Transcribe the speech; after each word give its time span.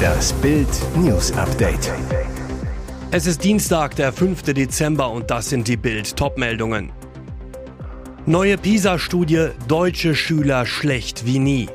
Das 0.00 0.32
Bild 0.34 0.68
News 0.96 1.32
Update. 1.32 1.92
Es 3.10 3.26
ist 3.26 3.42
Dienstag, 3.44 3.96
der 3.96 4.12
5. 4.12 4.42
Dezember 4.42 5.10
und 5.10 5.30
das 5.30 5.48
sind 5.48 5.68
die 5.68 5.76
Bild 5.76 6.16
Topmeldungen. 6.16 6.92
Neue 8.26 8.56
PISA-Studie: 8.56 9.48
Deutsche 9.66 10.14
Schüler 10.14 10.66
schlecht 10.66 11.26
wie 11.26 11.38
nie. 11.38 11.68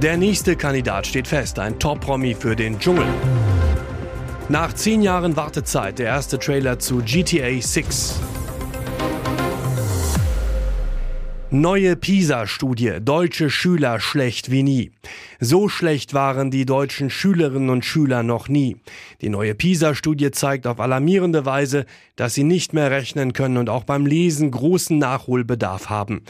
Der 0.00 0.16
nächste 0.16 0.56
Kandidat 0.56 1.06
steht 1.06 1.28
fest, 1.28 1.58
ein 1.58 1.78
Top-Promi 1.78 2.34
für 2.34 2.56
den 2.56 2.78
Dschungel. 2.78 3.06
Nach 4.48 4.72
zehn 4.72 5.02
Jahren 5.02 5.36
Wartezeit 5.36 5.98
der 5.98 6.06
erste 6.06 6.38
Trailer 6.38 6.78
zu 6.78 6.98
GTA 6.98 7.60
6. 7.60 8.20
Neue 11.52 11.96
PISA-Studie. 11.96 12.98
Deutsche 13.02 13.50
Schüler 13.50 13.98
schlecht 13.98 14.52
wie 14.52 14.62
nie. 14.62 14.92
So 15.40 15.68
schlecht 15.68 16.14
waren 16.14 16.52
die 16.52 16.64
deutschen 16.64 17.10
Schülerinnen 17.10 17.70
und 17.70 17.84
Schüler 17.84 18.22
noch 18.22 18.48
nie. 18.48 18.76
Die 19.20 19.30
neue 19.30 19.56
PISA-Studie 19.56 20.30
zeigt 20.30 20.68
auf 20.68 20.78
alarmierende 20.78 21.44
Weise, 21.46 21.86
dass 22.14 22.34
sie 22.34 22.44
nicht 22.44 22.72
mehr 22.72 22.92
rechnen 22.92 23.32
können 23.32 23.56
und 23.56 23.68
auch 23.68 23.82
beim 23.82 24.06
Lesen 24.06 24.52
großen 24.52 24.96
Nachholbedarf 24.96 25.90
haben. 25.90 26.22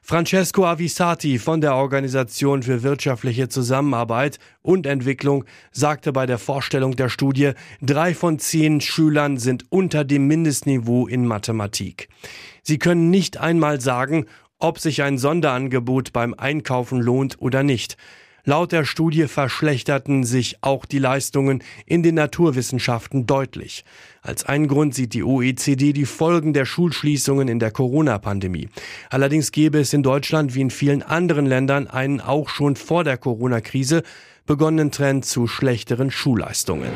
Francesco 0.00 0.64
Avisati 0.64 1.40
von 1.40 1.60
der 1.60 1.74
Organisation 1.74 2.62
für 2.62 2.84
wirtschaftliche 2.84 3.48
Zusammenarbeit 3.48 4.38
und 4.62 4.86
Entwicklung 4.86 5.44
sagte 5.72 6.12
bei 6.12 6.24
der 6.24 6.38
Vorstellung 6.38 6.94
der 6.94 7.08
Studie, 7.08 7.50
drei 7.82 8.14
von 8.14 8.38
zehn 8.38 8.80
Schülern 8.80 9.38
sind 9.38 9.64
unter 9.70 10.04
dem 10.04 10.28
Mindestniveau 10.28 11.08
in 11.08 11.26
Mathematik. 11.26 12.08
Sie 12.62 12.78
können 12.78 13.10
nicht 13.10 13.38
einmal 13.38 13.80
sagen, 13.80 14.26
ob 14.58 14.78
sich 14.78 15.02
ein 15.02 15.18
Sonderangebot 15.18 16.12
beim 16.12 16.34
Einkaufen 16.34 17.00
lohnt 17.00 17.40
oder 17.40 17.62
nicht. 17.62 17.96
Laut 18.44 18.72
der 18.72 18.86
Studie 18.86 19.26
verschlechterten 19.26 20.24
sich 20.24 20.56
auch 20.62 20.86
die 20.86 20.98
Leistungen 20.98 21.62
in 21.84 22.02
den 22.02 22.14
Naturwissenschaften 22.14 23.26
deutlich. 23.26 23.84
Als 24.22 24.46
einen 24.46 24.68
Grund 24.68 24.94
sieht 24.94 25.12
die 25.12 25.22
OECD 25.22 25.92
die 25.92 26.06
Folgen 26.06 26.54
der 26.54 26.64
Schulschließungen 26.64 27.46
in 27.46 27.58
der 27.58 27.72
Corona-Pandemie. 27.72 28.70
Allerdings 29.10 29.52
gäbe 29.52 29.80
es 29.80 29.92
in 29.92 30.02
Deutschland 30.02 30.54
wie 30.54 30.62
in 30.62 30.70
vielen 30.70 31.02
anderen 31.02 31.44
Ländern 31.44 31.88
einen 31.88 32.22
auch 32.22 32.48
schon 32.48 32.76
vor 32.76 33.04
der 33.04 33.18
Corona-Krise 33.18 34.02
begonnenen 34.46 34.92
Trend 34.92 35.26
zu 35.26 35.46
schlechteren 35.46 36.10
Schulleistungen. 36.10 36.90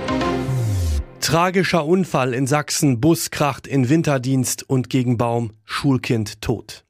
Tragischer 1.21 1.85
Unfall 1.85 2.33
in 2.33 2.47
Sachsen, 2.47 2.99
Bus 2.99 3.31
kracht 3.31 3.67
in 3.67 3.91
Winterdienst 3.91 4.69
und 4.69 4.89
gegen 4.89 5.19
Baum, 5.19 5.53
Schulkind 5.65 6.41
tot. 6.41 6.85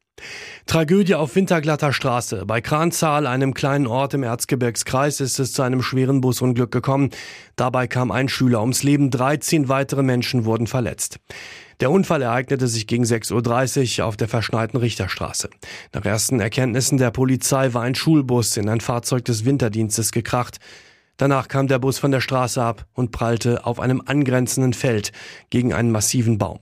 Tragödie 0.67 1.15
auf 1.15 1.35
Winterglatter 1.35 1.93
Straße. 1.93 2.45
Bei 2.47 2.61
Kranzahl, 2.61 3.27
einem 3.27 3.55
kleinen 3.55 3.87
Ort 3.87 4.15
im 4.15 4.23
Erzgebirgskreis, 4.23 5.21
ist 5.21 5.39
es 5.39 5.53
zu 5.53 5.63
einem 5.63 5.83
schweren 5.83 6.21
Busunglück 6.21 6.71
gekommen. 6.71 7.11
Dabei 7.57 7.87
kam 7.87 8.11
ein 8.11 8.29
Schüler 8.29 8.61
ums 8.61 8.83
Leben, 8.83 9.11
13 9.11 9.69
weitere 9.69 10.03
Menschen 10.03 10.45
wurden 10.45 10.67
verletzt. 10.67 11.19
Der 11.81 11.91
Unfall 11.91 12.23
ereignete 12.23 12.69
sich 12.69 12.87
gegen 12.87 13.05
6.30 13.05 14.01
Uhr 14.01 14.07
auf 14.07 14.17
der 14.17 14.29
verschneiten 14.29 14.79
Richterstraße. 14.79 15.51
Nach 15.93 16.05
ersten 16.05 16.39
Erkenntnissen 16.39 16.97
der 16.97 17.11
Polizei 17.11 17.75
war 17.75 17.83
ein 17.83 17.97
Schulbus 17.97 18.57
in 18.57 18.69
ein 18.69 18.81
Fahrzeug 18.81 19.25
des 19.25 19.45
Winterdienstes 19.45 20.13
gekracht. 20.13 20.59
Danach 21.17 21.49
kam 21.49 21.69
der 21.69 21.79
Bus 21.79 21.99
von 21.99 22.11
der 22.11 22.21
Straße 22.21 22.63
ab 22.63 22.87
und 22.95 23.11
prallte 23.11 23.67
auf 23.67 23.81
einem 23.81 24.03
angrenzenden 24.05 24.73
Feld 24.73 25.13
gegen 25.51 25.73
einen 25.73 25.91
massiven 25.91 26.39
Baum. 26.39 26.61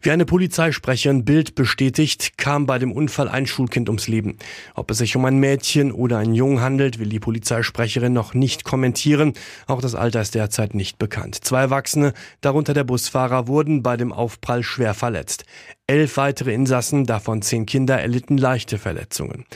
Wie 0.00 0.12
eine 0.12 0.24
Polizeisprecherin 0.24 1.24
Bild 1.24 1.56
bestätigt, 1.56 2.38
kam 2.38 2.66
bei 2.66 2.78
dem 2.78 2.92
Unfall 2.92 3.28
ein 3.28 3.46
Schulkind 3.46 3.88
ums 3.88 4.06
Leben. 4.06 4.38
Ob 4.74 4.90
es 4.90 4.98
sich 4.98 5.16
um 5.16 5.24
ein 5.24 5.38
Mädchen 5.38 5.90
oder 5.90 6.18
einen 6.18 6.34
Jungen 6.34 6.60
handelt, 6.60 7.00
will 7.00 7.08
die 7.08 7.18
Polizeisprecherin 7.18 8.12
noch 8.12 8.32
nicht 8.32 8.62
kommentieren. 8.62 9.32
Auch 9.66 9.80
das 9.80 9.96
Alter 9.96 10.20
ist 10.20 10.36
derzeit 10.36 10.74
nicht 10.74 10.98
bekannt. 10.98 11.44
Zwei 11.44 11.62
Erwachsene, 11.62 12.12
darunter 12.40 12.74
der 12.74 12.84
Busfahrer, 12.84 13.48
wurden 13.48 13.82
bei 13.82 13.96
dem 13.96 14.12
Aufprall 14.12 14.62
schwer 14.62 14.94
verletzt. 14.94 15.44
Elf 15.88 16.16
weitere 16.18 16.52
Insassen, 16.52 17.06
davon 17.06 17.42
zehn 17.42 17.64
Kinder, 17.64 17.98
erlitten 17.98 18.36
leichte 18.36 18.78
Verletzungen. 18.78 19.46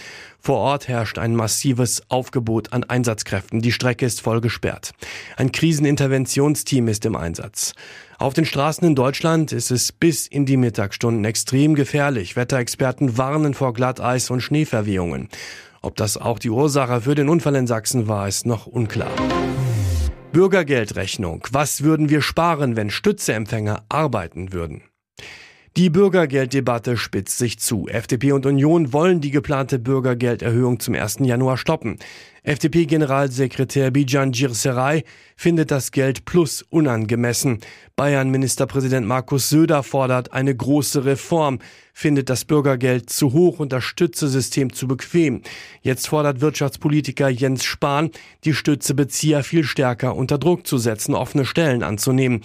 Vor 0.41 0.57
Ort 0.57 0.89
herrscht 0.89 1.19
ein 1.19 1.37
massives 1.37 2.03
Aufgebot 2.09 2.73
an 2.73 2.83
Einsatzkräften. 2.83 3.61
Die 3.61 3.71
Strecke 3.71 4.07
ist 4.07 4.23
voll 4.23 4.41
gesperrt. 4.41 4.93
Ein 5.37 5.53
Kriseninterventionsteam 5.53 6.89
ist 6.89 7.05
im 7.05 7.15
Einsatz. 7.15 7.75
Auf 8.23 8.35
den 8.35 8.45
Straßen 8.45 8.87
in 8.87 8.95
Deutschland 8.95 9.51
ist 9.51 9.73
es 9.73 9.91
bis 9.91 10.29
in 10.29 10.47
die 10.47 10.57
Mittagsstunden 10.57 11.25
extrem 11.25 11.75
gefährlich. 11.75 12.37
Wetterexperten 12.37 13.19
warnen 13.19 13.53
vor 13.53 13.73
Glatteis 13.73 14.31
und 14.31 14.41
Schneeverwehungen. 14.41 15.29
Ob 15.81 15.97
das 15.97 16.17
auch 16.17 16.39
die 16.39 16.51
Ursache 16.51 17.01
für 17.01 17.17
den 17.17 17.29
Unfall 17.29 17.57
in 17.57 17.67
Sachsen 17.67 18.07
war, 18.07 18.29
ist 18.29 18.47
noch 18.47 18.69
unklar. 18.69 19.11
Bürgergeldrechnung. 20.31 21.49
Was 21.51 21.83
würden 21.83 22.11
wir 22.11 22.23
sparen, 22.23 22.77
wenn 22.77 22.91
Stützeempfänger 22.91 23.83
arbeiten 23.89 24.53
würden? 24.53 24.83
Die 25.79 25.89
Bürgergelddebatte 25.89 26.99
spitzt 26.99 27.39
sich 27.39 27.59
zu. 27.59 27.89
FDP 27.89 28.33
und 28.33 28.45
Union 28.45 28.93
wollen 28.93 29.23
die 29.23 29.31
geplante 29.31 29.79
Bürgergelderhöhung 29.79 30.81
zum 30.81 30.95
1. 30.95 31.21
Januar 31.21 31.57
stoppen. 31.57 31.97
FDP-Generalsekretär 32.43 33.91
Bijan 33.91 34.33
Girseray 34.33 35.05
findet 35.35 35.71
das 35.71 35.91
Geld 35.91 36.27
plus 36.27 36.61
unangemessen. 36.61 37.61
Bayern-Ministerpräsident 37.97 39.07
Markus 39.07 39.49
Söder 39.49 39.83
fordert 39.83 40.35
eine 40.35 40.55
große 40.55 41.07
Reform, 41.07 41.59
findet 41.95 42.29
das 42.29 42.45
Bürgergeld 42.45 43.09
zu 43.09 43.33
hoch 43.33 43.59
und 43.59 43.73
das 43.73 43.85
Stützesystem 43.85 44.75
zu 44.75 44.87
bequem. 44.87 45.41
Jetzt 45.81 46.09
fordert 46.09 46.43
Wirtschaftspolitiker 46.43 47.31
Jens 47.31 47.65
Spahn, 47.65 48.11
die 48.45 48.53
Stützebezieher 48.53 49.43
viel 49.43 49.65
stärker 49.65 50.17
unter 50.17 50.37
Druck 50.37 50.67
zu 50.67 50.77
setzen, 50.77 51.15
offene 51.15 51.47
Stellen 51.47 51.83
anzunehmen. 51.83 52.43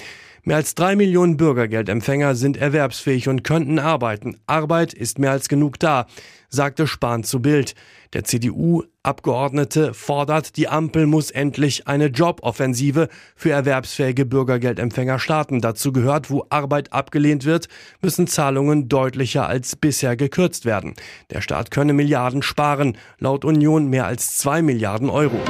Mehr 0.48 0.56
als 0.56 0.76
drei 0.76 0.96
Millionen 0.96 1.36
Bürgergeldempfänger 1.36 2.34
sind 2.34 2.56
erwerbsfähig 2.56 3.28
und 3.28 3.44
könnten 3.44 3.80
arbeiten. 3.80 4.38
Arbeit 4.46 4.94
ist 4.94 5.20
mehr 5.20 5.32
als 5.32 5.50
genug 5.50 5.78
da, 5.78 6.08
sagte 6.48 6.88
Spahn 6.88 7.26
zu 7.26 7.42
Bild. 7.42 7.76
Der 8.14 8.24
CDU-Abgeordnete 8.24 9.94
fordert, 9.94 10.56
die 10.56 10.70
Ampel 10.70 11.06
muss 11.06 11.32
endlich 11.32 11.90
eine 11.90 12.06
Joboffensive 12.06 13.10
für 13.36 13.50
erwerbsfähige 13.50 14.26
Bürgergeldempfänger 14.26 15.20
starten. 15.20 15.60
Dazu 15.60 15.92
gehört, 15.92 16.30
wo 16.30 16.46
Arbeit 16.50 16.94
abgelehnt 16.94 17.44
wird, 17.44 17.68
müssen 18.02 18.26
Zahlungen 18.28 18.88
deutlicher 18.88 19.48
als 19.48 19.76
bisher 19.76 20.16
gekürzt 20.16 20.64
werden. 20.64 20.94
Der 21.30 21.42
Staat 21.42 21.72
könne 21.72 21.92
Milliarden 21.92 22.42
sparen, 22.42 22.98
laut 23.20 23.44
Union 23.44 23.88
mehr 23.90 24.06
als 24.06 24.38
zwei 24.38 24.62
Milliarden 24.62 25.10
Euro. 25.10 25.42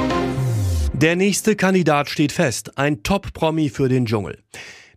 Der 0.92 1.14
nächste 1.14 1.54
Kandidat 1.54 2.08
steht 2.08 2.32
fest, 2.32 2.76
ein 2.76 3.04
Top-Promi 3.04 3.68
für 3.68 3.88
den 3.88 4.04
Dschungel. 4.06 4.38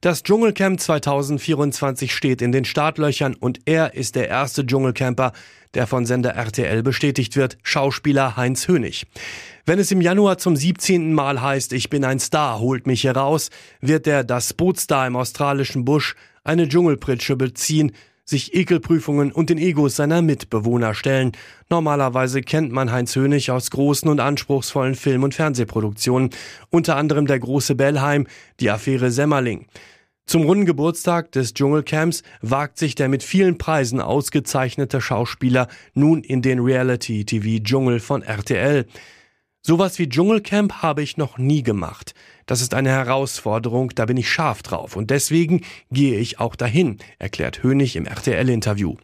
Das 0.02 0.24
Dschungelcamp 0.24 0.80
2024 0.80 2.12
steht 2.12 2.42
in 2.42 2.52
den 2.52 2.66
Startlöchern 2.66 3.36
und 3.36 3.60
er 3.66 3.94
ist 3.94 4.16
der 4.16 4.30
erste 4.30 4.66
Dschungelcamper, 4.66 5.32
der 5.76 5.86
von 5.86 6.08
Sender 6.08 6.32
RTL 6.32 6.82
bestätigt 6.82 7.36
wird, 7.36 7.60
Schauspieler 7.62 8.36
Heinz 8.36 8.68
Hönig. 8.68 9.06
Wenn 9.64 9.78
es 9.78 9.92
im 9.92 10.02
Januar 10.02 10.40
zum 10.40 10.56
17. 10.56 11.14
Mal 11.14 11.40
heißt, 11.40 11.72
ich 11.74 11.92
bin 11.92 12.04
ein 12.04 12.20
Star, 12.20 12.60
holt 12.60 12.88
mich 12.88 13.04
heraus, 13.04 13.52
wird 13.80 14.08
der 14.08 14.24
das 14.24 14.56
Bootstar 14.56 15.06
im 15.06 15.16
australischen 15.16 15.86
Busch 15.86 16.16
eine 16.44 16.68
Dschungelpritsche 16.68 17.36
beziehen, 17.36 17.92
sich 18.32 18.56
Ekelprüfungen 18.56 19.32
und 19.32 19.52
den 19.52 19.60
Egos 19.60 19.96
seiner 19.96 20.24
Mitbewohner 20.24 20.96
stellen. 20.96 21.34
Normalerweise 21.70 22.42
kennt 22.42 22.72
man 22.72 22.92
Heinz 22.92 23.16
Hönig 23.16 23.52
aus 23.52 23.70
großen 23.70 24.10
und 24.10 24.20
anspruchsvollen 24.20 24.96
Film- 24.96 25.24
und 25.24 25.36
Fernsehproduktionen, 25.36 26.32
unter 26.72 26.96
anderem 26.96 27.28
der 27.28 27.40
große 27.40 27.76
Bellheim, 27.76 28.26
die 28.60 28.72
Affäre 28.72 29.12
Semmerling. 29.12 29.68
Zum 30.26 30.44
runden 30.44 30.66
Geburtstag 30.66 31.32
des 31.34 31.54
Dschungelcamps 31.54 32.24
wagt 32.42 32.78
sich 32.78 32.96
der 32.96 33.10
mit 33.10 33.22
vielen 33.22 33.58
Preisen 33.58 34.00
ausgezeichnete 34.00 35.02
Schauspieler 35.02 35.68
nun 35.94 36.24
in 36.24 36.42
den 36.42 36.60
Reality-TV-Dschungel 36.60 38.00
von 38.00 38.24
RTL. 38.24 38.86
Sowas 39.62 40.00
wie 40.00 40.10
Dschungelcamp 40.10 40.82
habe 40.82 41.04
ich 41.04 41.18
noch 41.18 41.38
nie 41.38 41.64
gemacht. 41.64 42.14
Das 42.52 42.60
ist 42.60 42.74
eine 42.74 42.90
Herausforderung, 42.90 43.92
da 43.96 44.06
bin 44.06 44.18
ich 44.18 44.30
scharf 44.30 44.62
drauf 44.62 44.98
und 44.98 45.10
deswegen 45.10 45.62
gehe 45.90 46.20
ich 46.20 46.42
auch 46.42 46.58
dahin, 46.58 46.98
erklärt 47.18 47.64
Hönig 47.64 47.96
im 47.96 48.06
RTL-Interview. 48.06 48.98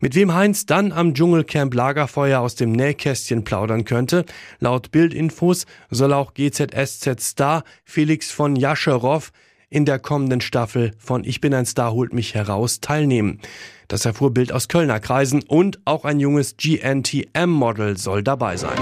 Mit 0.00 0.16
wem 0.16 0.34
Heinz 0.34 0.66
dann 0.66 0.90
am 0.90 1.14
Dschungelcamp 1.14 1.72
Lagerfeuer 1.72 2.40
aus 2.40 2.56
dem 2.56 2.72
Nähkästchen 2.72 3.44
plaudern 3.44 3.84
könnte, 3.84 4.24
laut 4.58 4.90
Bildinfos 4.90 5.66
soll 5.90 6.12
auch 6.12 6.34
GZSZ-Star 6.34 7.62
Felix 7.84 8.32
von 8.32 8.56
Jascherow 8.56 9.30
in 9.70 9.84
der 9.84 10.00
kommenden 10.00 10.40
Staffel 10.40 10.90
von 10.98 11.22
Ich 11.22 11.40
bin 11.40 11.54
ein 11.54 11.66
Star 11.66 11.92
holt 11.92 12.12
mich 12.12 12.34
heraus 12.34 12.80
teilnehmen. 12.80 13.38
Das 13.86 14.06
erfuhr 14.06 14.34
Bild 14.34 14.50
aus 14.50 14.66
Kölner 14.66 14.98
Kreisen 14.98 15.44
und 15.44 15.78
auch 15.84 16.04
ein 16.04 16.18
junges 16.18 16.56
GNTM-Model 16.56 17.96
soll 17.96 18.24
dabei 18.24 18.56
sein. 18.56 18.76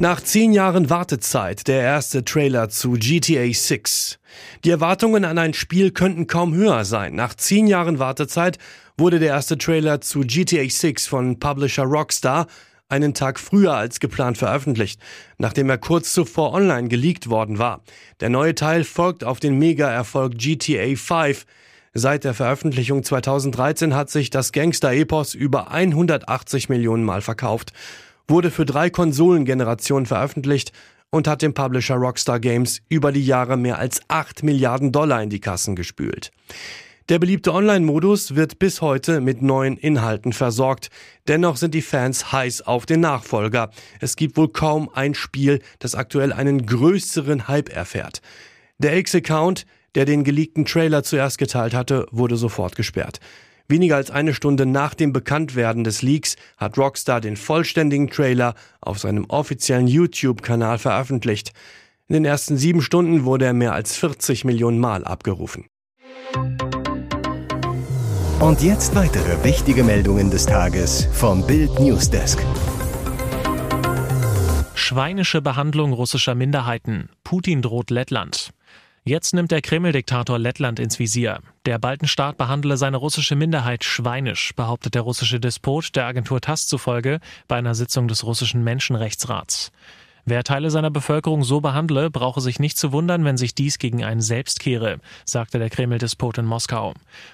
Nach 0.00 0.20
zehn 0.20 0.52
Jahren 0.52 0.90
Wartezeit 0.90 1.66
der 1.66 1.80
erste 1.80 2.24
Trailer 2.24 2.68
zu 2.68 2.92
GTA 2.92 3.52
6. 3.52 4.20
Die 4.64 4.70
Erwartungen 4.70 5.24
an 5.24 5.38
ein 5.38 5.54
Spiel 5.54 5.90
könnten 5.90 6.28
kaum 6.28 6.54
höher 6.54 6.84
sein. 6.84 7.16
Nach 7.16 7.34
zehn 7.34 7.66
Jahren 7.66 7.98
Wartezeit 7.98 8.58
wurde 8.96 9.18
der 9.18 9.30
erste 9.30 9.58
Trailer 9.58 10.00
zu 10.00 10.20
GTA 10.20 10.68
6 10.68 11.08
von 11.08 11.40
Publisher 11.40 11.82
Rockstar 11.82 12.46
einen 12.88 13.12
Tag 13.12 13.40
früher 13.40 13.74
als 13.74 13.98
geplant 13.98 14.38
veröffentlicht, 14.38 15.00
nachdem 15.36 15.68
er 15.68 15.78
kurz 15.78 16.12
zuvor 16.12 16.54
online 16.54 16.86
geleakt 16.86 17.28
worden 17.28 17.58
war. 17.58 17.82
Der 18.20 18.28
neue 18.28 18.54
Teil 18.54 18.84
folgt 18.84 19.24
auf 19.24 19.40
den 19.40 19.58
Mega-Erfolg 19.58 20.38
GTA 20.38 20.94
5. 20.94 21.44
Seit 21.92 22.22
der 22.22 22.34
Veröffentlichung 22.34 23.02
2013 23.02 23.96
hat 23.96 24.10
sich 24.10 24.30
das 24.30 24.52
Gangster-Epos 24.52 25.34
über 25.34 25.72
180 25.72 26.68
Millionen 26.68 27.02
Mal 27.02 27.20
verkauft, 27.20 27.72
wurde 28.28 28.50
für 28.50 28.66
drei 28.66 28.90
Konsolengenerationen 28.90 30.06
veröffentlicht 30.06 30.72
und 31.10 31.26
hat 31.26 31.42
dem 31.42 31.54
Publisher 31.54 31.96
Rockstar 31.96 32.38
Games 32.38 32.82
über 32.88 33.12
die 33.12 33.24
Jahre 33.24 33.56
mehr 33.56 33.78
als 33.78 34.00
8 34.08 34.42
Milliarden 34.42 34.92
Dollar 34.92 35.22
in 35.22 35.30
die 35.30 35.40
Kassen 35.40 35.74
gespült. 35.74 36.30
Der 37.08 37.18
beliebte 37.18 37.54
Online-Modus 37.54 38.34
wird 38.34 38.58
bis 38.58 38.82
heute 38.82 39.22
mit 39.22 39.40
neuen 39.40 39.78
Inhalten 39.78 40.34
versorgt. 40.34 40.90
Dennoch 41.26 41.56
sind 41.56 41.72
die 41.72 41.80
Fans 41.80 42.32
heiß 42.32 42.60
auf 42.60 42.84
den 42.84 43.00
Nachfolger. 43.00 43.70
Es 43.98 44.14
gibt 44.14 44.36
wohl 44.36 44.50
kaum 44.50 44.90
ein 44.92 45.14
Spiel, 45.14 45.60
das 45.78 45.94
aktuell 45.94 46.34
einen 46.34 46.66
größeren 46.66 47.48
Hype 47.48 47.74
erfährt. 47.74 48.20
Der 48.76 48.98
X-Account, 48.98 49.64
der 49.94 50.04
den 50.04 50.22
geleakten 50.22 50.66
Trailer 50.66 51.02
zuerst 51.02 51.38
geteilt 51.38 51.72
hatte, 51.72 52.06
wurde 52.10 52.36
sofort 52.36 52.76
gesperrt. 52.76 53.20
Weniger 53.70 53.96
als 53.96 54.10
eine 54.10 54.32
Stunde 54.32 54.64
nach 54.64 54.94
dem 54.94 55.12
Bekanntwerden 55.12 55.84
des 55.84 56.00
Leaks 56.00 56.36
hat 56.56 56.78
Rockstar 56.78 57.20
den 57.20 57.36
vollständigen 57.36 58.08
Trailer 58.08 58.54
auf 58.80 58.98
seinem 58.98 59.26
offiziellen 59.26 59.86
YouTube-Kanal 59.86 60.78
veröffentlicht. 60.78 61.52
In 62.08 62.14
den 62.14 62.24
ersten 62.24 62.56
sieben 62.56 62.80
Stunden 62.80 63.26
wurde 63.26 63.44
er 63.44 63.52
mehr 63.52 63.74
als 63.74 63.94
40 63.96 64.46
Millionen 64.46 64.78
Mal 64.78 65.04
abgerufen. 65.04 65.66
Und 68.40 68.62
jetzt 68.62 68.94
weitere 68.94 69.44
wichtige 69.44 69.84
Meldungen 69.84 70.30
des 70.30 70.46
Tages 70.46 71.06
vom 71.12 71.46
Bild 71.46 71.78
Newsdesk. 71.78 72.38
Schweinische 74.74 75.42
Behandlung 75.42 75.92
russischer 75.92 76.34
Minderheiten. 76.34 77.10
Putin 77.22 77.60
droht 77.60 77.90
Lettland. 77.90 78.50
Jetzt 79.08 79.32
nimmt 79.32 79.50
der 79.50 79.62
Kreml-Diktator 79.62 80.38
Lettland 80.38 80.78
ins 80.78 80.98
Visier. 80.98 81.40
Der 81.64 81.78
Baltenstaat 81.78 82.36
behandle 82.36 82.76
seine 82.76 82.98
russische 82.98 83.36
Minderheit 83.36 83.82
schweinisch, 83.82 84.52
behauptet 84.54 84.94
der 84.94 85.00
russische 85.00 85.40
Despot 85.40 85.96
der 85.96 86.04
Agentur 86.04 86.42
TASS 86.42 86.66
zufolge 86.66 87.20
bei 87.46 87.56
einer 87.56 87.74
Sitzung 87.74 88.06
des 88.06 88.22
russischen 88.24 88.62
Menschenrechtsrats. 88.64 89.72
Wer 90.26 90.44
Teile 90.44 90.70
seiner 90.70 90.90
Bevölkerung 90.90 91.42
so 91.42 91.62
behandle, 91.62 92.10
brauche 92.10 92.42
sich 92.42 92.58
nicht 92.58 92.76
zu 92.76 92.92
wundern, 92.92 93.24
wenn 93.24 93.38
sich 93.38 93.54
dies 93.54 93.78
gegen 93.78 94.04
einen 94.04 94.20
selbst 94.20 94.60
kehre, 94.60 94.98
sagte 95.24 95.58
der 95.58 95.70
Kreml-Despot 95.70 96.36
in 96.36 96.44
Moskau. 96.44 96.92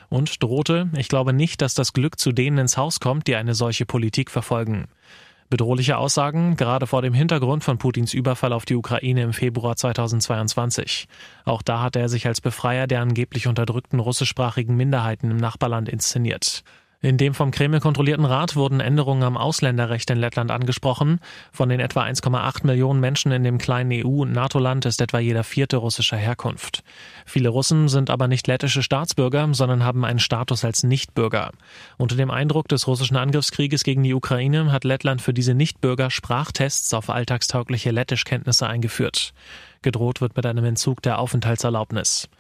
Und 0.09 0.45
drohte, 0.45 0.91
ich 0.97 1.09
glaube 1.09 1.33
nicht, 1.33 1.61
dass 1.61 1.75
das 1.75 1.93
Glück 1.93 2.21
zu 2.21 2.31
denen 2.31 2.59
ins 2.59 2.77
Haus 2.77 3.01
kommt, 3.01 3.27
die 3.27 3.35
eine 3.35 3.57
solche 3.57 3.85
Politik 3.85 4.31
verfolgen. 4.31 4.87
Bedrohliche 5.51 5.99
Aussagen, 5.99 6.57
gerade 6.57 6.87
vor 6.87 7.03
dem 7.03 7.15
Hintergrund 7.15 7.65
von 7.65 7.79
Putins 7.79 8.15
Überfall 8.15 8.53
auf 8.53 8.65
die 8.65 8.75
Ukraine 8.75 9.23
im 9.23 9.33
Februar 9.33 9.77
2022. 9.77 11.07
Auch 11.45 11.63
da 11.63 11.81
hat 11.83 11.97
er 11.97 12.09
sich 12.09 12.27
als 12.27 12.41
Befreier 12.41 12.87
der 12.87 13.01
angeblich 13.01 13.47
unterdrückten 13.47 14.01
russischsprachigen 14.01 14.77
Minderheiten 14.77 15.31
im 15.31 15.37
Nachbarland 15.37 15.89
inszeniert. 15.89 16.65
In 17.05 17.19
dem 17.19 17.35
vom 17.35 17.51
Kreml 17.51 17.81
kontrollierten 17.81 18.25
Rat 18.25 18.57
wurden 18.57 18.81
Änderungen 18.81 19.25
am 19.25 19.37
Ausländerrecht 19.37 20.09
in 20.09 20.17
Lettland 20.17 20.51
angesprochen. 20.51 21.21
Von 21.53 21.69
den 21.69 21.79
etwa 21.79 22.03
1,8 22.03 22.67
Millionen 22.67 22.99
Menschen 22.99 23.31
in 23.31 23.45
dem 23.45 23.59
kleinen 23.59 23.93
EU- 23.93 24.23
und 24.23 24.33
NATO-Land 24.33 24.87
ist 24.87 25.03
etwa 25.03 25.19
jeder 25.19 25.45
vierte 25.45 25.77
russischer 25.77 26.17
Herkunft. 26.17 26.83
Viele 27.27 27.51
Russen 27.51 27.89
sind 27.89 28.09
aber 28.09 28.27
nicht 28.27 28.47
lettische 28.47 28.83
Staatsbürger, 28.83 29.51
sondern 29.53 29.85
haben 29.85 30.07
einen 30.07 30.19
Status 30.19 30.65
als 30.65 30.83
Nichtbürger. 30.83 31.51
Unter 31.99 32.17
dem 32.17 32.31
Eindruck 32.31 32.69
des 32.69 32.87
russischen 32.87 33.19
Angriffskrieges 33.19 33.85
gegen 33.85 34.03
die 34.03 34.15
Ukraine 34.15 34.73
hat 34.73 34.85
Lettland 34.85 35.21
für 35.21 35.35
diese 35.35 35.53
Nichtbürger 35.53 36.11
Sprachtests 36.11 36.95
auf 36.95 37.11
alltagstaugliche 37.11 37.91
Lettischkenntnisse 37.91 38.67
eingeführt. 38.67 39.35
Gedroht 39.83 40.23
wird 40.23 40.37
mit 40.37 40.47
einem 40.47 40.65
Entzug 40.65 41.03
der 41.03 41.19
Aufenthaltserlaubnis. 41.19 42.31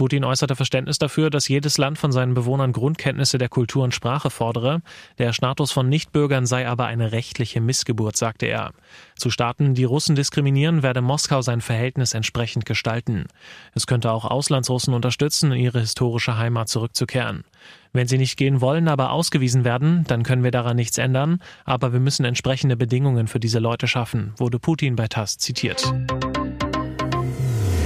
Putin 0.00 0.24
äußerte 0.24 0.56
Verständnis 0.56 0.96
dafür, 0.96 1.28
dass 1.28 1.46
jedes 1.46 1.76
Land 1.76 1.98
von 1.98 2.10
seinen 2.10 2.32
Bewohnern 2.32 2.72
Grundkenntnisse 2.72 3.36
der 3.36 3.50
Kultur 3.50 3.84
und 3.84 3.94
Sprache 3.94 4.30
fordere. 4.30 4.80
Der 5.18 5.34
Status 5.34 5.72
von 5.72 5.90
Nichtbürgern 5.90 6.46
sei 6.46 6.66
aber 6.66 6.86
eine 6.86 7.12
rechtliche 7.12 7.60
Missgeburt, 7.60 8.16
sagte 8.16 8.46
er. 8.46 8.72
Zu 9.14 9.28
Staaten, 9.28 9.74
die 9.74 9.84
Russen 9.84 10.16
diskriminieren, 10.16 10.82
werde 10.82 11.02
Moskau 11.02 11.42
sein 11.42 11.60
Verhältnis 11.60 12.14
entsprechend 12.14 12.64
gestalten. 12.64 13.26
Es 13.74 13.86
könnte 13.86 14.10
auch 14.10 14.24
Auslandsrussen 14.24 14.94
unterstützen, 14.94 15.52
in 15.52 15.60
ihre 15.60 15.80
historische 15.80 16.38
Heimat 16.38 16.70
zurückzukehren. 16.70 17.44
Wenn 17.92 18.08
sie 18.08 18.16
nicht 18.16 18.38
gehen 18.38 18.62
wollen, 18.62 18.88
aber 18.88 19.12
ausgewiesen 19.12 19.64
werden, 19.64 20.04
dann 20.08 20.22
können 20.22 20.44
wir 20.44 20.50
daran 20.50 20.76
nichts 20.76 20.96
ändern, 20.96 21.42
aber 21.66 21.92
wir 21.92 22.00
müssen 22.00 22.24
entsprechende 22.24 22.78
Bedingungen 22.78 23.26
für 23.26 23.38
diese 23.38 23.58
Leute 23.58 23.86
schaffen, 23.86 24.32
wurde 24.38 24.58
Putin 24.58 24.96
bei 24.96 25.08
TASS 25.08 25.36
zitiert. 25.36 25.92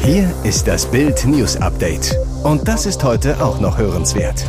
Hier 0.04 0.30
ist 0.44 0.68
das 0.68 0.90
Bild 0.90 1.24
News 1.24 1.56
Update. 1.56 2.14
Und 2.42 2.68
das 2.68 2.84
ist 2.84 3.02
heute 3.02 3.42
auch 3.42 3.58
noch 3.58 3.78
hörenswert. 3.78 4.44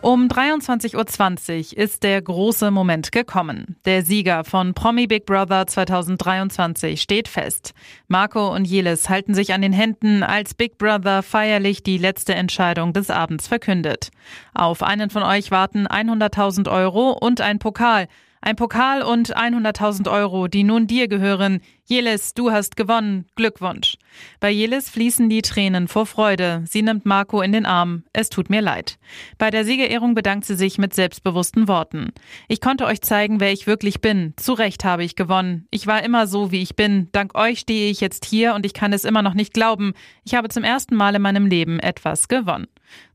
Um 0.00 0.26
23.20 0.26 1.76
Uhr 1.76 1.78
ist 1.78 2.02
der 2.02 2.20
große 2.20 2.72
Moment 2.72 3.12
gekommen. 3.12 3.76
Der 3.84 4.02
Sieger 4.02 4.42
von 4.42 4.74
Promi 4.74 5.06
Big 5.06 5.26
Brother 5.26 5.68
2023 5.68 7.00
steht 7.00 7.28
fest. 7.28 7.72
Marco 8.08 8.52
und 8.52 8.64
Jelis 8.64 9.08
halten 9.08 9.34
sich 9.34 9.52
an 9.52 9.62
den 9.62 9.72
Händen, 9.72 10.24
als 10.24 10.54
Big 10.54 10.76
Brother 10.76 11.22
feierlich 11.22 11.84
die 11.84 11.98
letzte 11.98 12.34
Entscheidung 12.34 12.92
des 12.92 13.10
Abends 13.10 13.46
verkündet. 13.46 14.10
Auf 14.54 14.82
einen 14.82 15.10
von 15.10 15.22
euch 15.22 15.52
warten 15.52 15.86
100.000 15.86 16.68
Euro 16.68 17.12
und 17.12 17.40
ein 17.40 17.60
Pokal. 17.60 18.08
Ein 18.40 18.54
Pokal 18.54 19.02
und 19.02 19.36
100.000 19.36 20.08
Euro, 20.08 20.46
die 20.46 20.62
nun 20.62 20.86
dir 20.86 21.08
gehören. 21.08 21.60
Jelis, 21.88 22.34
du 22.34 22.50
hast 22.50 22.76
gewonnen. 22.76 23.26
Glückwunsch. 23.36 23.96
Bei 24.40 24.50
Jelis 24.50 24.90
fließen 24.90 25.28
die 25.28 25.42
Tränen 25.42 25.86
vor 25.86 26.04
Freude. 26.04 26.64
Sie 26.66 26.82
nimmt 26.82 27.06
Marco 27.06 27.40
in 27.42 27.52
den 27.52 27.64
Arm. 27.64 28.02
Es 28.12 28.28
tut 28.28 28.50
mir 28.50 28.60
leid. 28.60 28.98
Bei 29.38 29.52
der 29.52 29.64
Siegerehrung 29.64 30.16
bedankt 30.16 30.46
sie 30.46 30.56
sich 30.56 30.78
mit 30.78 30.94
selbstbewussten 30.94 31.68
Worten. 31.68 32.10
Ich 32.48 32.60
konnte 32.60 32.86
euch 32.86 33.02
zeigen, 33.02 33.38
wer 33.38 33.52
ich 33.52 33.68
wirklich 33.68 34.00
bin. 34.00 34.34
Zu 34.36 34.54
Recht 34.54 34.84
habe 34.84 35.04
ich 35.04 35.14
gewonnen. 35.14 35.68
Ich 35.70 35.86
war 35.86 36.02
immer 36.02 36.26
so, 36.26 36.50
wie 36.50 36.60
ich 36.60 36.74
bin. 36.74 37.08
Dank 37.12 37.36
euch 37.36 37.60
stehe 37.60 37.88
ich 37.88 38.00
jetzt 38.00 38.24
hier 38.24 38.54
und 38.54 38.66
ich 38.66 38.74
kann 38.74 38.92
es 38.92 39.04
immer 39.04 39.22
noch 39.22 39.34
nicht 39.34 39.54
glauben. 39.54 39.92
Ich 40.24 40.34
habe 40.34 40.48
zum 40.48 40.64
ersten 40.64 40.96
Mal 40.96 41.14
in 41.14 41.22
meinem 41.22 41.46
Leben 41.46 41.78
etwas 41.78 42.26
gewonnen. 42.26 42.66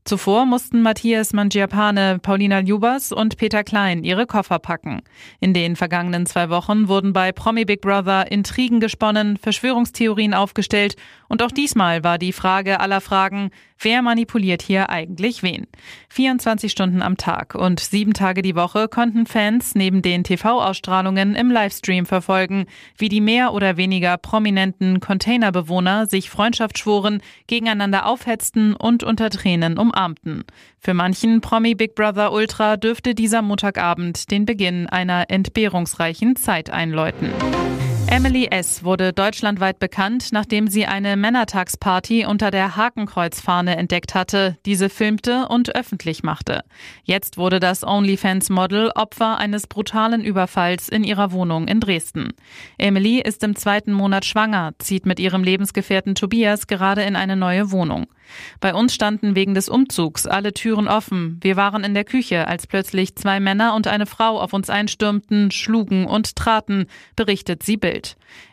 Zuvor 0.04 0.46
mussten 0.46 0.82
Matthias 0.82 1.32
Mangiapane, 1.32 2.18
Paulina 2.20 2.58
Ljubas 2.60 3.12
und 3.12 3.36
Peter 3.36 3.62
Klein 3.62 4.02
ihre 4.02 4.26
Koffer 4.26 4.58
packen. 4.58 5.02
In 5.38 5.54
den 5.54 5.76
vergangenen 5.76 6.26
zwei 6.26 6.50
Wochen 6.50 6.88
wurden 6.88 7.12
bei 7.12 7.30
Promi 7.30 7.64
Big 7.64 7.80
Brother 7.80 8.30
Intrigen 8.30 8.61
gesponnen, 8.68 9.36
Verschwörungstheorien 9.36 10.34
aufgestellt 10.34 10.96
und 11.32 11.42
auch 11.42 11.50
diesmal 11.50 12.04
war 12.04 12.18
die 12.18 12.34
Frage 12.34 12.80
aller 12.80 13.00
Fragen, 13.00 13.50
wer 13.78 14.02
manipuliert 14.02 14.60
hier 14.60 14.90
eigentlich 14.90 15.42
wen? 15.42 15.66
24 16.10 16.70
Stunden 16.70 17.00
am 17.00 17.16
Tag 17.16 17.54
und 17.54 17.80
sieben 17.80 18.12
Tage 18.12 18.42
die 18.42 18.54
Woche 18.54 18.86
konnten 18.86 19.24
Fans 19.24 19.74
neben 19.74 20.02
den 20.02 20.24
TV-Ausstrahlungen 20.24 21.34
im 21.34 21.50
Livestream 21.50 22.04
verfolgen, 22.04 22.66
wie 22.98 23.08
die 23.08 23.22
mehr 23.22 23.54
oder 23.54 23.78
weniger 23.78 24.18
prominenten 24.18 25.00
Containerbewohner 25.00 26.04
sich 26.04 26.28
Freundschaft 26.28 26.78
schworen, 26.78 27.22
gegeneinander 27.46 28.04
aufhetzten 28.04 28.74
und 28.74 29.02
unter 29.02 29.30
Tränen 29.30 29.78
umarmten. 29.78 30.44
Für 30.78 30.92
manchen 30.92 31.40
Promi 31.40 31.74
Big 31.74 31.94
Brother 31.94 32.32
Ultra 32.32 32.76
dürfte 32.76 33.14
dieser 33.14 33.40
Montagabend 33.40 34.30
den 34.30 34.44
Beginn 34.44 34.86
einer 34.86 35.30
entbehrungsreichen 35.30 36.36
Zeit 36.36 36.68
einläuten. 36.68 37.30
Emily 38.12 38.48
S. 38.50 38.84
wurde 38.84 39.14
deutschlandweit 39.14 39.78
bekannt, 39.78 40.32
nachdem 40.32 40.68
sie 40.68 40.84
eine 40.84 41.16
Männertagsparty 41.16 42.26
unter 42.26 42.50
der 42.50 42.76
Hakenkreuzfahne 42.76 43.76
entdeckt 43.76 44.14
hatte, 44.14 44.58
diese 44.66 44.90
filmte 44.90 45.48
und 45.48 45.74
öffentlich 45.74 46.22
machte. 46.22 46.60
Jetzt 47.04 47.38
wurde 47.38 47.58
das 47.58 47.82
OnlyFans-Model 47.82 48.90
Opfer 48.94 49.38
eines 49.38 49.66
brutalen 49.66 50.22
Überfalls 50.22 50.90
in 50.90 51.04
ihrer 51.04 51.32
Wohnung 51.32 51.66
in 51.68 51.80
Dresden. 51.80 52.34
Emily 52.76 53.18
ist 53.18 53.42
im 53.44 53.56
zweiten 53.56 53.94
Monat 53.94 54.26
schwanger, 54.26 54.72
zieht 54.78 55.06
mit 55.06 55.18
ihrem 55.18 55.42
Lebensgefährten 55.42 56.14
Tobias 56.14 56.66
gerade 56.66 57.04
in 57.04 57.16
eine 57.16 57.34
neue 57.34 57.70
Wohnung. 57.70 58.08
Bei 58.60 58.74
uns 58.74 58.94
standen 58.94 59.34
wegen 59.34 59.54
des 59.54 59.68
Umzugs 59.68 60.26
alle 60.26 60.52
Türen 60.52 60.88
offen. 60.88 61.38
Wir 61.42 61.56
waren 61.56 61.84
in 61.84 61.94
der 61.94 62.04
Küche, 62.04 62.46
als 62.46 62.66
plötzlich 62.66 63.16
zwei 63.16 63.40
Männer 63.40 63.74
und 63.74 63.86
eine 63.86 64.06
Frau 64.06 64.40
auf 64.40 64.52
uns 64.52 64.70
einstürmten, 64.70 65.50
schlugen 65.50 66.06
und 66.06 66.36
traten, 66.36 66.86
berichtet 67.16 67.62
sie 67.62 67.76
Bild. 67.76 68.01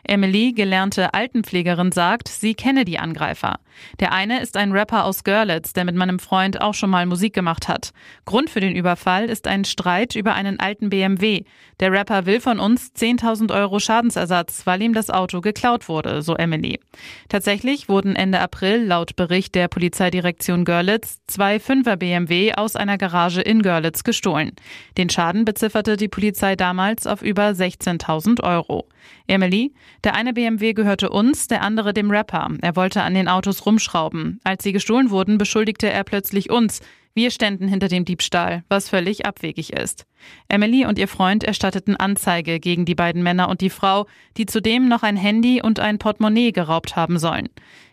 Emily, 0.04 0.52
gelernte 0.52 1.14
Altenpflegerin, 1.14 1.92
sagt, 1.92 2.28
sie 2.28 2.54
kenne 2.54 2.84
die 2.84 2.98
Angreifer. 2.98 3.58
Der 3.98 4.12
eine 4.12 4.40
ist 4.40 4.56
ein 4.56 4.72
Rapper 4.72 5.04
aus 5.04 5.24
Görlitz, 5.24 5.72
der 5.72 5.84
mit 5.84 5.96
meinem 5.96 6.18
Freund 6.18 6.60
auch 6.60 6.74
schon 6.74 6.90
mal 6.90 7.06
Musik 7.06 7.34
gemacht 7.34 7.68
hat. 7.68 7.92
Grund 8.24 8.50
für 8.50 8.60
den 8.60 8.74
Überfall 8.74 9.26
ist 9.26 9.46
ein 9.46 9.64
Streit 9.64 10.14
über 10.14 10.34
einen 10.34 10.60
alten 10.60 10.90
BMW. 10.90 11.44
Der 11.80 11.92
Rapper 11.92 12.26
will 12.26 12.40
von 12.40 12.60
uns 12.60 12.92
10.000 12.94 13.54
Euro 13.54 13.78
Schadensersatz, 13.80 14.66
weil 14.66 14.82
ihm 14.82 14.92
das 14.92 15.10
Auto 15.10 15.40
geklaut 15.40 15.88
wurde, 15.88 16.22
so 16.22 16.34
Emily. 16.34 16.80
Tatsächlich 17.28 17.88
wurden 17.88 18.16
Ende 18.16 18.40
April 18.40 18.84
laut 18.84 19.16
Bericht 19.16 19.54
der 19.54 19.68
Polizeidirektion 19.68 20.64
Görlitz 20.64 21.20
zwei 21.26 21.58
Fünfer 21.58 21.96
BMW 21.96 22.54
aus 22.54 22.76
einer 22.76 22.98
Garage 22.98 23.40
in 23.40 23.62
Görlitz 23.62 24.04
gestohlen. 24.04 24.52
Den 24.98 25.10
Schaden 25.10 25.44
bezifferte 25.44 25.96
die 25.96 26.08
Polizei 26.08 26.56
damals 26.56 27.06
auf 27.06 27.22
über 27.22 27.50
16.000 27.50 28.42
Euro. 28.42 28.88
Emily, 29.26 29.72
der 30.04 30.14
eine 30.14 30.32
BMW 30.32 30.72
gehörte 30.72 31.10
uns, 31.10 31.48
der 31.48 31.62
andere 31.62 31.94
dem 31.94 32.10
Rapper. 32.10 32.48
Er 32.60 32.76
wollte 32.76 33.02
an 33.02 33.14
den 33.14 33.28
Autos 33.60 33.66
rumschrauben. 33.66 34.40
Als 34.44 34.62
sie 34.62 34.72
gestohlen 34.72 35.10
wurden, 35.10 35.38
beschuldigte 35.38 35.88
er 35.88 36.04
plötzlich 36.04 36.50
uns. 36.50 36.80
Wir 37.12 37.32
ständen 37.32 37.66
hinter 37.66 37.88
dem 37.88 38.04
Diebstahl, 38.04 38.62
was 38.68 38.88
völlig 38.88 39.26
abwegig 39.26 39.72
ist. 39.72 40.06
Emily 40.48 40.86
und 40.86 40.98
ihr 40.98 41.08
Freund 41.08 41.42
erstatteten 41.42 41.96
Anzeige 41.96 42.60
gegen 42.60 42.84
die 42.84 42.94
beiden 42.94 43.22
Männer 43.22 43.48
und 43.48 43.60
die 43.60 43.70
Frau, 43.70 44.06
die 44.36 44.46
zudem 44.46 44.88
noch 44.88 45.02
ein 45.02 45.16
Handy 45.16 45.60
und 45.60 45.80
ein 45.80 45.98
Portemonnaie 45.98 46.52
geraubt 46.52 46.94
haben 46.94 47.18
sollen. 47.18 47.48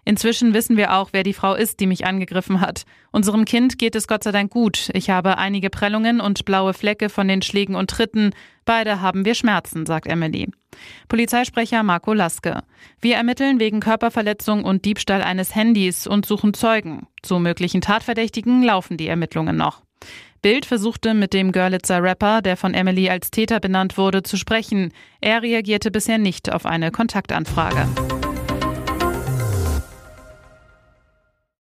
Inzwischen 0.05 0.53
wissen 0.53 0.77
wir 0.77 0.93
auch, 0.95 1.09
wer 1.13 1.23
die 1.23 1.33
Frau 1.33 1.55
ist, 1.55 1.79
die 1.79 1.87
mich 1.87 2.05
angegriffen 2.05 2.61
hat. 2.61 2.83
Unserem 3.11 3.43
Kind 3.43 3.77
geht 3.77 3.95
es 3.95 4.07
Gott 4.07 4.23
sei 4.23 4.31
Dank 4.31 4.51
gut. 4.51 4.89
Ich 4.93 5.09
habe 5.09 5.37
einige 5.37 5.69
Prellungen 5.69 6.21
und 6.21 6.45
blaue 6.45 6.73
Flecke 6.73 7.09
von 7.09 7.27
den 7.27 7.41
Schlägen 7.41 7.75
und 7.75 7.89
Tritten. 7.89 8.31
Beide 8.65 9.01
haben 9.01 9.25
wir 9.25 9.33
Schmerzen, 9.33 9.85
sagt 9.85 10.07
Emily. 10.07 10.49
Polizeisprecher 11.07 11.83
Marco 11.83 12.13
Laske. 12.13 12.61
Wir 13.01 13.15
ermitteln 13.15 13.59
wegen 13.59 13.79
Körperverletzung 13.79 14.63
und 14.63 14.85
Diebstahl 14.85 15.23
eines 15.23 15.55
Handys 15.55 16.05
und 16.05 16.25
suchen 16.25 16.53
Zeugen. 16.53 17.07
Zu 17.27 17.39
möglichen 17.39 17.81
Tatverdächtigen 17.81 18.63
laufen 18.63 18.95
die 18.95 19.09
Ermittlungen 19.09 19.57
noch. 19.57 19.81
Bild 20.41 20.65
versuchte 20.65 21.13
mit 21.13 21.33
dem 21.33 21.51
Görlitzer 21.51 22.01
Rapper, 22.01 22.41
der 22.41 22.55
von 22.55 22.73
Emily 22.73 23.09
als 23.09 23.31
Täter 23.31 23.59
benannt 23.59 23.97
wurde, 23.97 24.23
zu 24.23 24.37
sprechen. 24.37 24.93
Er 25.19 25.41
reagierte 25.41 25.91
bisher 25.91 26.19
nicht 26.19 26.53
auf 26.53 26.65
eine 26.65 26.89
Kontaktanfrage. 26.89 27.85